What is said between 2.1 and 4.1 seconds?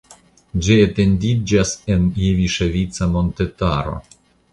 Jeviŝovica montetaro.